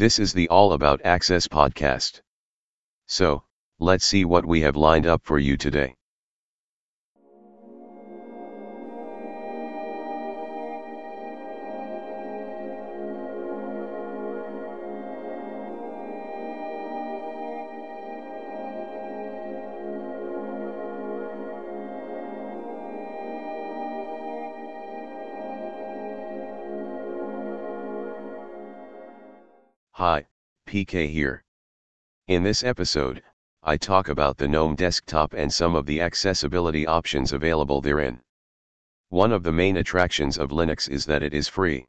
This 0.00 0.18
is 0.18 0.32
the 0.32 0.48
All 0.48 0.72
About 0.72 1.02
Access 1.04 1.46
podcast. 1.46 2.22
So, 3.06 3.42
let's 3.78 4.06
see 4.06 4.24
what 4.24 4.46
we 4.46 4.62
have 4.62 4.74
lined 4.74 5.04
up 5.04 5.20
for 5.24 5.38
you 5.38 5.58
today. 5.58 5.94
Hi, 30.00 30.24
PK 30.66 31.10
here. 31.10 31.44
In 32.26 32.42
this 32.42 32.64
episode, 32.64 33.22
I 33.62 33.76
talk 33.76 34.08
about 34.08 34.38
the 34.38 34.48
GNOME 34.48 34.74
desktop 34.74 35.34
and 35.34 35.52
some 35.52 35.74
of 35.74 35.84
the 35.84 36.00
accessibility 36.00 36.86
options 36.86 37.34
available 37.34 37.82
therein. 37.82 38.22
One 39.10 39.30
of 39.30 39.42
the 39.42 39.52
main 39.52 39.76
attractions 39.76 40.38
of 40.38 40.52
Linux 40.52 40.88
is 40.88 41.04
that 41.04 41.22
it 41.22 41.34
is 41.34 41.48
free. 41.48 41.84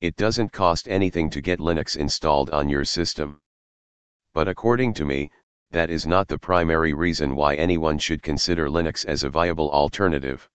It 0.00 0.16
doesn't 0.16 0.54
cost 0.54 0.88
anything 0.88 1.28
to 1.28 1.42
get 1.42 1.60
Linux 1.60 1.98
installed 1.98 2.48
on 2.48 2.70
your 2.70 2.86
system. 2.86 3.42
But 4.32 4.48
according 4.48 4.94
to 4.94 5.04
me, 5.04 5.30
that 5.70 5.90
is 5.90 6.06
not 6.06 6.28
the 6.28 6.38
primary 6.38 6.94
reason 6.94 7.36
why 7.36 7.56
anyone 7.56 7.98
should 7.98 8.22
consider 8.22 8.70
Linux 8.70 9.04
as 9.04 9.22
a 9.22 9.28
viable 9.28 9.70
alternative. 9.70 10.48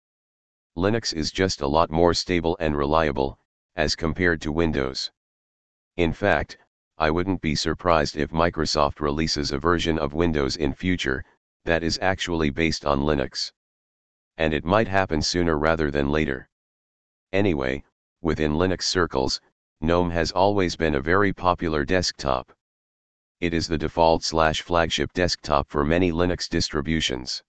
Linux 0.78 1.12
is 1.12 1.32
just 1.32 1.62
a 1.62 1.66
lot 1.66 1.90
more 1.90 2.14
stable 2.14 2.56
and 2.60 2.76
reliable, 2.76 3.40
as 3.74 3.96
compared 3.96 4.40
to 4.42 4.52
Windows. 4.52 5.10
In 5.96 6.14
fact, 6.14 6.56
I 7.00 7.10
wouldn't 7.10 7.40
be 7.40 7.54
surprised 7.54 8.18
if 8.18 8.30
Microsoft 8.30 9.00
releases 9.00 9.52
a 9.52 9.58
version 9.58 9.98
of 9.98 10.12
Windows 10.12 10.56
in 10.56 10.74
future, 10.74 11.24
that 11.64 11.82
is 11.82 11.98
actually 12.02 12.50
based 12.50 12.84
on 12.84 13.00
Linux. 13.00 13.52
And 14.36 14.52
it 14.52 14.66
might 14.66 14.86
happen 14.86 15.22
sooner 15.22 15.56
rather 15.56 15.90
than 15.90 16.10
later. 16.10 16.50
Anyway, 17.32 17.84
within 18.20 18.52
Linux 18.52 18.82
circles, 18.82 19.40
GNOME 19.80 20.10
has 20.10 20.30
always 20.30 20.76
been 20.76 20.94
a 20.94 21.00
very 21.00 21.32
popular 21.32 21.86
desktop. 21.86 22.52
It 23.40 23.54
is 23.54 23.66
the 23.66 23.78
default 23.78 24.22
slash 24.22 24.60
flagship 24.60 25.14
desktop 25.14 25.70
for 25.70 25.86
many 25.86 26.12
Linux 26.12 26.50
distributions. 26.50 27.42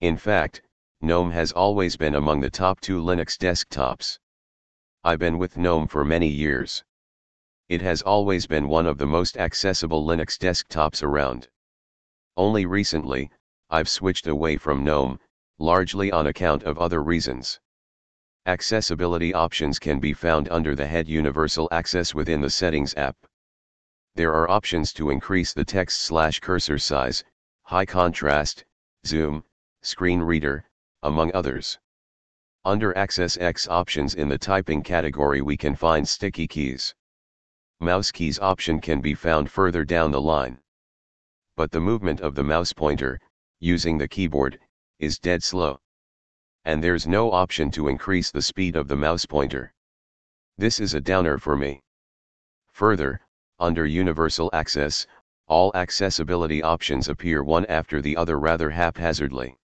In 0.00 0.16
fact, 0.16 0.62
GNOME 1.02 1.32
has 1.32 1.52
always 1.52 1.98
been 1.98 2.14
among 2.14 2.40
the 2.40 2.48
top 2.48 2.80
two 2.80 3.02
Linux 3.02 3.36
desktops. 3.36 4.18
I've 5.04 5.18
been 5.18 5.36
with 5.36 5.58
GNOME 5.58 5.88
for 5.88 6.06
many 6.06 6.28
years. 6.28 6.82
It 7.72 7.80
has 7.80 8.02
always 8.02 8.46
been 8.46 8.68
one 8.68 8.84
of 8.84 8.98
the 8.98 9.06
most 9.06 9.38
accessible 9.38 10.06
Linux 10.06 10.36
desktops 10.36 11.02
around. 11.02 11.48
Only 12.36 12.66
recently, 12.66 13.30
I've 13.70 13.88
switched 13.88 14.26
away 14.26 14.58
from 14.58 14.84
GNOME, 14.84 15.18
largely 15.56 16.12
on 16.12 16.26
account 16.26 16.64
of 16.64 16.76
other 16.76 17.02
reasons. 17.02 17.60
Accessibility 18.44 19.32
options 19.32 19.78
can 19.78 20.00
be 20.00 20.12
found 20.12 20.50
under 20.50 20.74
the 20.74 20.86
head 20.86 21.08
Universal 21.08 21.70
Access 21.72 22.14
within 22.14 22.42
the 22.42 22.50
Settings 22.50 22.92
app. 22.98 23.16
There 24.16 24.34
are 24.34 24.50
options 24.50 24.92
to 24.92 25.08
increase 25.08 25.54
the 25.54 25.64
text 25.64 26.02
slash 26.02 26.40
cursor 26.40 26.76
size, 26.76 27.24
high 27.62 27.86
contrast, 27.86 28.66
zoom, 29.06 29.44
screen 29.80 30.20
reader, 30.20 30.68
among 31.02 31.32
others. 31.32 31.78
Under 32.66 32.92
AccessX 32.92 33.66
options 33.66 34.14
in 34.14 34.28
the 34.28 34.36
typing 34.36 34.82
category 34.82 35.40
we 35.40 35.56
can 35.56 35.74
find 35.74 36.06
sticky 36.06 36.46
keys 36.46 36.94
mouse 37.82 38.10
keys 38.10 38.38
option 38.38 38.80
can 38.80 39.00
be 39.00 39.14
found 39.14 39.50
further 39.50 39.84
down 39.84 40.10
the 40.10 40.20
line. 40.20 40.58
But 41.56 41.70
the 41.70 41.80
movement 41.80 42.20
of 42.20 42.34
the 42.34 42.44
mouse 42.44 42.72
pointer, 42.72 43.20
using 43.60 43.98
the 43.98 44.08
keyboard, 44.08 44.58
is 44.98 45.18
dead 45.18 45.42
slow. 45.42 45.80
And 46.64 46.82
there's 46.82 47.06
no 47.06 47.30
option 47.32 47.70
to 47.72 47.88
increase 47.88 48.30
the 48.30 48.40
speed 48.40 48.76
of 48.76 48.88
the 48.88 48.96
mouse 48.96 49.26
pointer. 49.26 49.72
This 50.56 50.80
is 50.80 50.94
a 50.94 51.00
downer 51.00 51.38
for 51.38 51.56
me. 51.56 51.82
Further, 52.72 53.20
under 53.58 53.84
Universal 53.84 54.48
Access, 54.52 55.06
all 55.48 55.72
accessibility 55.74 56.62
options 56.62 57.08
appear 57.08 57.42
one 57.42 57.66
after 57.66 58.00
the 58.00 58.16
other 58.16 58.38
rather 58.38 58.70
haphazardly. 58.70 59.56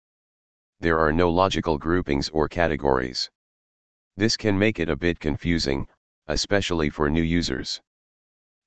There 0.81 0.99
are 0.99 1.13
no 1.13 1.31
logical 1.31 1.79
groupings 1.79 2.29
or 2.29 2.49
categories. 2.49 3.31
This 4.17 4.37
can 4.37 4.59
make 4.59 4.79
it 4.81 4.89
a 4.89 4.97
bit 4.97 5.21
confusing, 5.21 5.89
especially 6.27 6.91
for 6.91 7.09
new 7.09 7.23
users. 7.23 7.81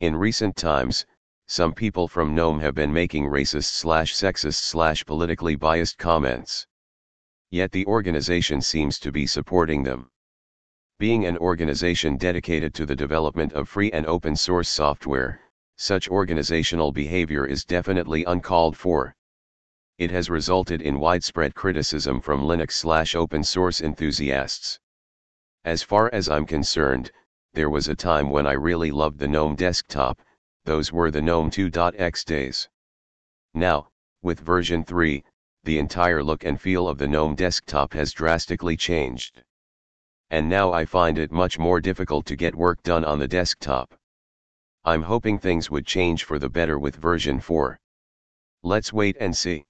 In 0.02 0.16
recent 0.16 0.56
times, 0.56 1.06
some 1.46 1.76
people 1.76 2.08
from 2.08 2.34
GNOME 2.34 2.60
have 2.60 2.74
been 2.74 2.92
making 2.92 3.26
racist 3.26 3.66
slash 3.66 4.16
sexist 4.16 4.56
slash 4.56 5.06
politically 5.06 5.56
biased 5.56 6.00
comments. 6.00 6.66
Yet 7.52 7.72
the 7.72 7.86
organization 7.86 8.62
seems 8.62 8.98
to 8.98 9.12
be 9.12 9.28
supporting 9.28 9.84
them. 9.84 10.10
Being 10.98 11.28
an 11.28 11.38
organization 11.38 12.18
dedicated 12.18 12.74
to 12.74 12.88
the 12.88 12.96
development 12.96 13.54
of 13.54 13.70
free 13.70 13.92
and 13.92 14.08
open 14.08 14.36
source 14.36 14.70
software, 14.70 15.40
such 15.78 16.10
organizational 16.10 16.92
behavior 16.92 17.46
is 17.46 17.64
definitely 17.64 18.24
uncalled 18.26 18.76
for. 18.76 19.16
It 20.00 20.10
has 20.10 20.32
resulted 20.32 20.82
in 20.82 21.00
widespread 21.00 21.54
criticism 21.54 22.22
from 22.22 22.42
Linux 22.42 22.72
slash 22.72 23.14
open 23.14 23.44
source 23.44 23.82
enthusiasts. 23.82 24.80
As 25.64 25.84
far 25.84 26.10
as 26.12 26.28
I'm 26.28 26.48
concerned, 26.48 27.12
there 27.54 27.70
was 27.70 27.90
a 27.90 27.96
time 27.96 28.30
when 28.30 28.48
I 28.48 28.54
really 28.54 28.92
loved 28.92 29.20
the 29.20 29.28
GNOME 29.28 29.56
desktop, 29.56 30.22
those 30.64 30.94
were 30.94 31.12
the 31.12 31.22
GNOME 31.22 31.52
2.x 31.52 32.24
days. 32.24 32.70
Now, 33.54 33.90
with 34.22 34.40
version 34.40 34.86
3, 34.86 35.22
the 35.66 35.78
entire 35.78 36.24
look 36.24 36.46
and 36.46 36.60
feel 36.60 36.88
of 36.88 36.98
the 36.98 37.10
GNOME 37.10 37.36
desktop 37.36 37.92
has 37.92 38.14
drastically 38.14 38.78
changed. 38.78 39.44
And 40.30 40.48
now 40.48 40.72
I 40.72 40.86
find 40.86 41.18
it 41.18 41.30
much 41.30 41.60
more 41.60 41.82
difficult 41.82 42.26
to 42.28 42.38
get 42.38 42.56
work 42.56 42.82
done 42.84 43.04
on 43.04 43.20
the 43.20 43.28
desktop. 43.28 43.94
I'm 44.86 45.04
hoping 45.04 45.38
things 45.38 45.70
would 45.70 45.86
change 45.86 46.24
for 46.24 46.40
the 46.40 46.50
better 46.50 46.80
with 46.80 46.96
version 46.96 47.42
4. 47.42 47.78
Let's 48.64 48.94
wait 48.94 49.18
and 49.20 49.36
see. 49.36 49.66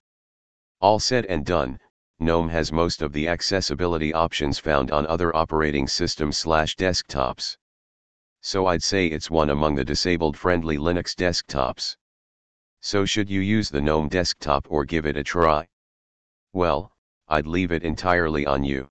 All 0.82 1.00
said 1.00 1.26
and 1.26 1.44
done, 1.44 1.80
GNOME 2.20 2.50
has 2.50 2.72
most 2.72 3.02
of 3.02 3.12
the 3.12 3.28
accessibility 3.28 4.14
options 4.14 4.60
found 4.60 4.92
on 4.92 5.08
other 5.08 5.36
operating 5.36 5.88
systems 5.88 6.38
slash 6.38 6.76
desktops 6.76 7.58
so 8.42 8.66
I'd 8.66 8.84
say 8.84 9.08
it's 9.08 9.32
one 9.32 9.50
among 9.52 9.76
the 9.76 9.86
disabled 9.86 10.36
friendly 10.36 10.78
Linux 10.78 11.16
desktops. 11.16 11.96
So 12.82 13.06
should 13.06 13.30
you 13.30 13.40
use 13.40 13.70
the 13.70 13.82
GNOME 13.82 14.10
desktop 14.10 14.66
or 14.70 14.84
give 14.84 15.06
it 15.06 15.16
a 15.16 15.24
try? 15.24 15.68
Well, 16.52 16.92
I'd 17.28 17.46
leave 17.46 17.72
it 17.72 17.84
entirely 17.84 18.46
on 18.46 18.64
you. 18.64 18.90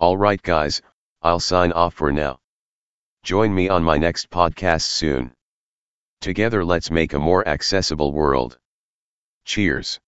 Alright 0.00 0.42
guys, 0.42 0.82
I'll 1.22 1.40
sign 1.40 1.72
off 1.72 1.94
for 1.94 2.10
now. 2.10 2.40
Join 3.22 3.54
me 3.54 3.68
on 3.68 3.84
my 3.84 3.98
next 3.98 4.30
podcast 4.30 4.82
soon. 4.82 5.34
Together 6.20 6.64
let's 6.64 6.90
make 6.90 7.12
a 7.12 7.18
more 7.18 7.46
accessible 7.46 8.12
world. 8.12 8.58
Cheers. 9.44 10.00